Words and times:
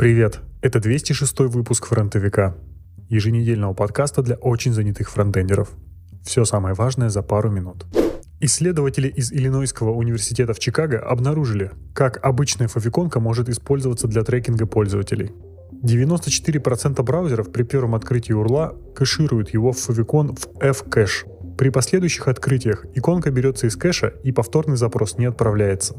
Привет! 0.00 0.40
Это 0.62 0.80
206 0.80 1.40
выпуск 1.40 1.84
фронтовика, 1.84 2.56
еженедельного 3.10 3.74
подкаста 3.74 4.22
для 4.22 4.36
очень 4.36 4.72
занятых 4.72 5.10
фронтендеров. 5.10 5.72
Все 6.24 6.46
самое 6.46 6.74
важное 6.74 7.10
за 7.10 7.20
пару 7.20 7.50
минут. 7.50 7.84
Исследователи 8.40 9.08
из 9.08 9.30
Иллинойского 9.30 9.90
университета 9.90 10.54
в 10.54 10.58
Чикаго 10.58 11.00
обнаружили, 11.00 11.72
как 11.92 12.18
обычная 12.24 12.66
фавиконка 12.66 13.20
может 13.20 13.50
использоваться 13.50 14.08
для 14.08 14.22
трекинга 14.24 14.64
пользователей. 14.64 15.32
94% 15.84 17.02
браузеров 17.02 17.52
при 17.52 17.64
первом 17.64 17.94
открытии 17.94 18.32
урла 18.32 18.74
кэшируют 18.94 19.50
его 19.50 19.72
в 19.72 19.78
фавикон 19.78 20.34
в 20.34 20.48
F-кэш. 20.62 21.26
При 21.58 21.68
последующих 21.68 22.26
открытиях 22.26 22.86
иконка 22.94 23.30
берется 23.30 23.66
из 23.66 23.76
кэша 23.76 24.14
и 24.24 24.32
повторный 24.32 24.78
запрос 24.78 25.18
не 25.18 25.26
отправляется. 25.26 25.94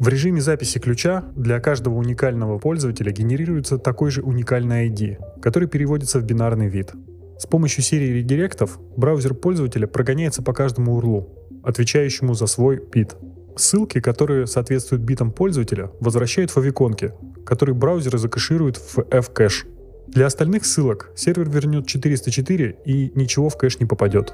В 0.00 0.08
режиме 0.08 0.40
записи 0.40 0.78
ключа 0.78 1.24
для 1.36 1.60
каждого 1.60 1.96
уникального 1.96 2.58
пользователя 2.58 3.12
генерируется 3.12 3.76
такой 3.76 4.10
же 4.10 4.22
уникальный 4.22 4.88
ID, 4.88 5.18
который 5.42 5.68
переводится 5.68 6.20
в 6.20 6.24
бинарный 6.24 6.68
вид. 6.68 6.92
С 7.38 7.44
помощью 7.44 7.84
серии 7.84 8.14
редиректов 8.14 8.78
браузер 8.96 9.34
пользователя 9.34 9.86
прогоняется 9.86 10.42
по 10.42 10.54
каждому 10.54 10.96
урлу, 10.96 11.28
отвечающему 11.62 12.32
за 12.32 12.46
свой 12.46 12.82
бит. 12.82 13.14
Ссылки, 13.56 14.00
которые 14.00 14.46
соответствуют 14.46 15.02
битам 15.02 15.32
пользователя, 15.32 15.90
возвращают 16.00 16.50
фавиконки, 16.50 17.12
которые 17.44 17.74
браузеры 17.74 18.16
закэшируют 18.16 18.78
в 18.78 19.00
F-кэш. 19.10 19.66
Для 20.06 20.24
остальных 20.24 20.64
ссылок 20.64 21.10
сервер 21.14 21.50
вернет 21.50 21.86
404 21.86 22.76
и 22.86 23.12
ничего 23.14 23.50
в 23.50 23.58
кэш 23.58 23.78
не 23.80 23.84
попадет. 23.84 24.32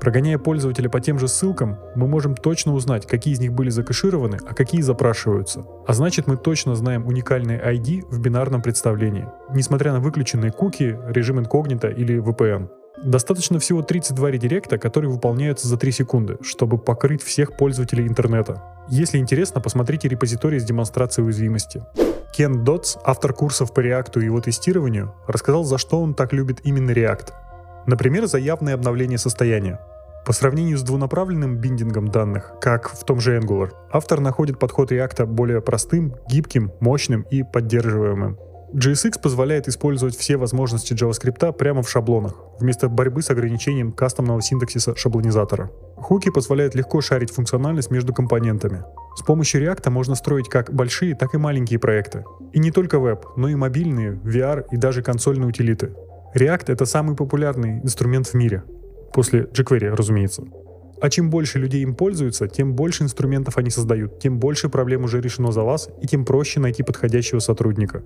Прогоняя 0.00 0.38
пользователя 0.38 0.88
по 0.88 1.00
тем 1.00 1.18
же 1.18 1.26
ссылкам, 1.26 1.78
мы 1.96 2.06
можем 2.06 2.36
точно 2.36 2.72
узнать, 2.74 3.06
какие 3.06 3.34
из 3.34 3.40
них 3.40 3.52
были 3.52 3.70
закэшированы, 3.70 4.38
а 4.46 4.54
какие 4.54 4.80
запрашиваются. 4.80 5.66
А 5.86 5.92
значит, 5.92 6.26
мы 6.26 6.36
точно 6.36 6.76
знаем 6.76 7.06
уникальные 7.06 7.60
ID 7.60 8.06
в 8.08 8.20
бинарном 8.20 8.62
представлении, 8.62 9.26
несмотря 9.52 9.92
на 9.92 10.00
выключенные 10.00 10.52
куки, 10.52 10.96
режим 11.08 11.40
инкогнито 11.40 11.88
или 11.88 12.22
VPN. 12.22 12.68
Достаточно 13.04 13.58
всего 13.58 13.82
32 13.82 14.30
редиректа, 14.32 14.78
которые 14.78 15.10
выполняются 15.10 15.68
за 15.68 15.76
3 15.76 15.92
секунды, 15.92 16.38
чтобы 16.42 16.78
покрыть 16.78 17.22
всех 17.22 17.56
пользователей 17.56 18.06
интернета. 18.06 18.62
Если 18.88 19.18
интересно, 19.18 19.60
посмотрите 19.60 20.08
репозиторий 20.08 20.58
с 20.58 20.64
демонстрацией 20.64 21.26
уязвимости. 21.26 21.82
Кен 22.34 22.64
Дотс, 22.64 22.96
автор 23.04 23.32
курсов 23.32 23.72
по 23.72 23.80
React 23.80 24.20
и 24.20 24.24
его 24.24 24.40
тестированию, 24.40 25.14
рассказал, 25.26 25.64
за 25.64 25.78
что 25.78 26.00
он 26.00 26.14
так 26.14 26.32
любит 26.32 26.60
именно 26.64 26.90
React. 26.90 27.32
Например, 27.86 28.26
за 28.26 28.38
явное 28.38 28.74
обновление 28.74 29.18
состояния. 29.18 29.80
По 30.28 30.34
сравнению 30.34 30.76
с 30.76 30.82
двунаправленным 30.82 31.56
биндингом 31.56 32.08
данных, 32.08 32.52
как 32.60 32.90
в 32.90 33.02
том 33.06 33.18
же 33.18 33.38
Angular, 33.38 33.70
автор 33.90 34.20
находит 34.20 34.58
подход 34.58 34.92
React 34.92 35.24
более 35.24 35.62
простым, 35.62 36.16
гибким, 36.28 36.70
мощным 36.80 37.22
и 37.30 37.42
поддерживаемым. 37.42 38.36
JSX 38.74 39.22
позволяет 39.22 39.68
использовать 39.68 40.14
все 40.14 40.36
возможности 40.36 40.92
JavaScript 40.92 41.54
прямо 41.54 41.82
в 41.82 41.88
шаблонах, 41.88 42.34
вместо 42.60 42.90
борьбы 42.90 43.22
с 43.22 43.30
ограничением 43.30 43.90
кастомного 43.90 44.42
синтаксиса 44.42 44.94
шаблонизатора. 44.96 45.70
Хуки 45.96 46.30
позволяют 46.30 46.74
легко 46.74 47.00
шарить 47.00 47.32
функциональность 47.32 47.90
между 47.90 48.12
компонентами. 48.12 48.84
С 49.16 49.22
помощью 49.22 49.62
React 49.62 49.88
можно 49.88 50.14
строить 50.14 50.50
как 50.50 50.70
большие, 50.74 51.14
так 51.14 51.34
и 51.34 51.38
маленькие 51.38 51.78
проекты. 51.78 52.26
И 52.52 52.58
не 52.58 52.70
только 52.70 52.98
веб, 52.98 53.24
но 53.36 53.48
и 53.48 53.54
мобильные, 53.54 54.20
VR 54.24 54.66
и 54.72 54.76
даже 54.76 55.02
консольные 55.02 55.48
утилиты. 55.48 55.94
React— 56.34 56.64
это 56.66 56.84
самый 56.84 57.16
популярный 57.16 57.78
инструмент 57.78 58.26
в 58.26 58.34
мире. 58.34 58.62
После 59.12 59.42
jQuery, 59.52 59.90
разумеется. 59.90 60.44
А 61.00 61.10
чем 61.10 61.30
больше 61.30 61.58
людей 61.58 61.82
им 61.82 61.94
пользуются, 61.94 62.48
тем 62.48 62.74
больше 62.74 63.04
инструментов 63.04 63.56
они 63.56 63.70
создают, 63.70 64.18
тем 64.18 64.38
больше 64.38 64.68
проблем 64.68 65.04
уже 65.04 65.20
решено 65.20 65.52
за 65.52 65.62
вас, 65.62 65.88
и 66.02 66.06
тем 66.06 66.24
проще 66.24 66.60
найти 66.60 66.82
подходящего 66.82 67.38
сотрудника. 67.38 68.02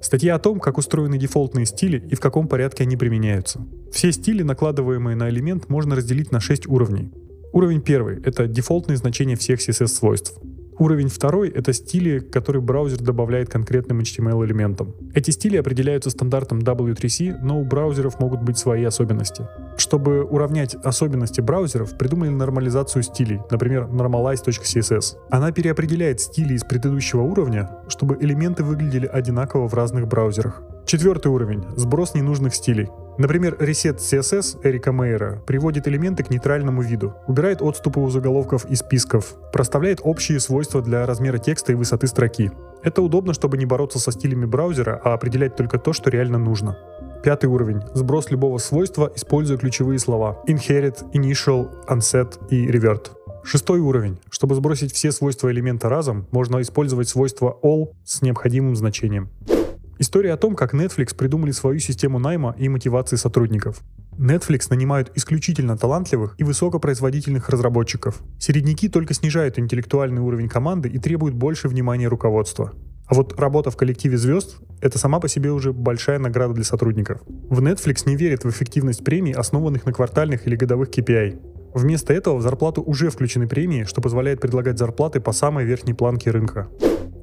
Статья 0.00 0.36
о 0.36 0.38
том, 0.38 0.60
как 0.60 0.78
устроены 0.78 1.18
дефолтные 1.18 1.66
стили 1.66 2.02
и 2.10 2.14
в 2.14 2.20
каком 2.20 2.48
порядке 2.48 2.84
они 2.84 2.96
применяются. 2.96 3.60
Все 3.92 4.12
стили, 4.12 4.42
накладываемые 4.42 5.16
на 5.16 5.28
элемент, 5.28 5.68
можно 5.68 5.96
разделить 5.96 6.32
на 6.32 6.40
6 6.40 6.66
уровней. 6.68 7.12
Уровень 7.52 7.80
первый— 7.80 8.20
это 8.24 8.46
дефолтные 8.46 8.96
значения 8.96 9.36
всех 9.36 9.60
CSS-свойств. 9.60 10.38
Уровень 10.78 11.08
второй— 11.08 11.48
это 11.54 11.72
стили, 11.72 12.18
которые 12.18 12.60
браузер 12.60 13.00
добавляет 13.00 13.48
конкретным 13.48 14.00
HTML-элементам. 14.00 14.94
Эти 15.14 15.30
стили 15.30 15.56
определяются 15.56 16.10
стандартом 16.10 16.58
W3C, 16.58 17.38
но 17.42 17.58
у 17.60 17.64
браузеров 17.64 18.20
могут 18.20 18.42
быть 18.42 18.58
свои 18.58 18.84
особенности. 18.84 19.46
Чтобы 19.76 20.24
уравнять 20.24 20.74
особенности 20.74 21.40
браузеров, 21.40 21.96
придумали 21.98 22.30
нормализацию 22.30 23.02
стилей, 23.02 23.40
например, 23.50 23.84
normalize.css. 23.84 25.16
Она 25.30 25.52
переопределяет 25.52 26.20
стили 26.20 26.54
из 26.54 26.64
предыдущего 26.64 27.22
уровня, 27.22 27.70
чтобы 27.88 28.16
элементы 28.20 28.64
выглядели 28.64 29.06
одинаково 29.06 29.68
в 29.68 29.74
разных 29.74 30.08
браузерах. 30.08 30.62
Четвертый 30.86 31.28
уровень— 31.28 31.64
сброс 31.76 32.14
ненужных 32.14 32.54
стилей. 32.54 32.88
Например, 33.18 33.54
Reset 33.54 33.96
CSS 33.96 34.60
Эрика 34.62 34.92
Мейера 34.92 35.42
приводит 35.46 35.88
элементы 35.88 36.22
к 36.22 36.30
нейтральному 36.30 36.82
виду, 36.82 37.14
убирает 37.26 37.62
отступы 37.62 37.98
у 38.00 38.08
заголовков 38.10 38.66
и 38.66 38.76
списков, 38.76 39.34
проставляет 39.52 40.00
общие 40.02 40.38
свойства 40.38 40.82
для 40.82 41.06
размера 41.06 41.38
текста 41.38 41.72
и 41.72 41.74
высоты 41.74 42.06
строки. 42.06 42.52
Это 42.82 43.02
удобно, 43.02 43.32
чтобы 43.32 43.58
не 43.58 43.66
бороться 43.66 43.98
со 43.98 44.12
стилями 44.12 44.44
браузера, 44.44 45.00
а 45.02 45.14
определять 45.14 45.56
только 45.56 45.78
то, 45.78 45.92
что 45.92 46.10
реально 46.10 46.38
нужно. 46.38 46.78
Пятый 47.26 47.46
уровень. 47.46 47.80
Сброс 47.92 48.30
любого 48.30 48.58
свойства, 48.58 49.10
используя 49.16 49.58
ключевые 49.58 49.98
слова 49.98 50.44
inherit, 50.46 51.10
initial, 51.12 51.68
unset 51.88 52.38
и 52.50 52.68
revert. 52.68 53.10
Шестой 53.42 53.80
уровень. 53.80 54.20
Чтобы 54.30 54.54
сбросить 54.54 54.92
все 54.92 55.10
свойства 55.10 55.50
элемента 55.50 55.88
разом, 55.88 56.28
можно 56.30 56.62
использовать 56.62 57.08
свойство 57.08 57.58
all 57.64 57.88
с 58.04 58.22
необходимым 58.22 58.76
значением. 58.76 59.30
История 59.98 60.34
о 60.34 60.36
том, 60.36 60.54
как 60.54 60.72
Netflix 60.72 61.16
придумали 61.16 61.50
свою 61.50 61.80
систему 61.80 62.20
найма 62.20 62.54
и 62.58 62.68
мотивации 62.68 63.16
сотрудников. 63.16 63.80
Netflix 64.16 64.68
нанимают 64.70 65.10
исключительно 65.16 65.76
талантливых 65.76 66.36
и 66.38 66.44
высокопроизводительных 66.44 67.48
разработчиков. 67.48 68.22
Середняки 68.38 68.88
только 68.88 69.14
снижают 69.14 69.58
интеллектуальный 69.58 70.22
уровень 70.22 70.48
команды 70.48 70.88
и 70.88 70.98
требуют 70.98 71.34
больше 71.34 71.66
внимания 71.66 72.06
руководства. 72.06 72.72
А 73.06 73.14
вот 73.14 73.38
работа 73.38 73.70
в 73.70 73.76
коллективе 73.76 74.16
звезд— 74.16 74.56
это 74.80 74.98
сама 74.98 75.20
по 75.20 75.28
себе 75.28 75.50
уже 75.50 75.72
большая 75.72 76.18
награда 76.18 76.54
для 76.54 76.64
сотрудников. 76.64 77.20
В 77.48 77.60
Netflix 77.60 78.02
не 78.06 78.16
верят 78.16 78.44
в 78.44 78.50
эффективность 78.50 79.04
премий, 79.04 79.32
основанных 79.32 79.86
на 79.86 79.92
квартальных 79.92 80.46
или 80.46 80.56
годовых 80.56 80.90
KPI. 80.90 81.38
Вместо 81.74 82.12
этого 82.12 82.36
в 82.36 82.42
зарплату 82.42 82.82
уже 82.82 83.10
включены 83.10 83.46
премии, 83.46 83.84
что 83.84 84.00
позволяет 84.00 84.40
предлагать 84.40 84.78
зарплаты 84.78 85.20
по 85.20 85.32
самой 85.32 85.64
верхней 85.64 85.94
планке 85.94 86.30
рынка. 86.30 86.68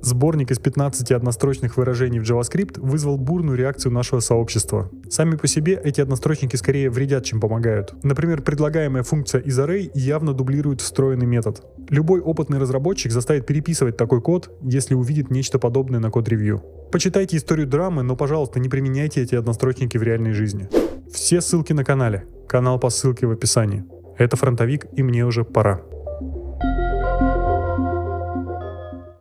Сборник 0.04 0.52
из 0.52 0.60
15 0.60 1.12
однострочных 1.14 1.78
выражений 1.78 2.20
в 2.20 2.24
JavaScript 2.24 2.78
вызвал 2.78 3.18
бурную 3.18 3.58
реакцию 3.58 3.94
нашего 3.94 4.20
сообщества. 4.20 4.92
Сами 5.10 5.38
по 5.38 5.48
себе 5.48 5.80
эти 5.82 6.02
однострочники 6.02 6.58
скорее 6.58 6.90
вредят, 6.90 7.24
чем 7.24 7.40
помогают. 7.40 7.96
Например, 8.04 8.42
предлагаемая 8.42 9.04
функция 9.04 9.40
из 9.40 9.58
array 9.58 9.90
явно 9.94 10.34
дублирует 10.34 10.82
встроенный 10.82 11.26
метод. 11.26 11.64
Любой 11.88 12.20
опытный 12.20 12.60
разработчик 12.60 13.14
заставит 13.14 13.46
переписывать 13.46 13.96
такой 13.96 14.20
код, 14.20 14.52
если 14.62 14.94
увидит 14.94 15.32
нечто 15.32 15.58
подобное 15.58 16.02
на 16.02 16.12
код-ревью. 16.12 16.62
Почитайте 16.92 17.38
историю 17.38 17.66
драмы, 17.66 18.04
но, 18.04 18.18
пожалуйста, 18.18 18.60
не 18.60 18.68
применяйте 18.68 19.22
эти 19.22 19.36
однострочники 19.36 19.98
в 19.98 20.04
реальной 20.04 20.34
жизни. 20.34 20.68
Все 21.14 21.40
ссылки 21.40 21.72
на 21.72 21.86
канале. 21.86 22.26
Канал 22.50 22.78
по 22.78 22.90
ссылке 22.90 23.26
в 23.26 23.32
описании. 23.32 23.86
Это 24.18 24.36
фронтовик, 24.36 24.86
и 24.98 25.02
мне 25.02 25.26
уже 25.26 25.46
пора. 25.46 25.82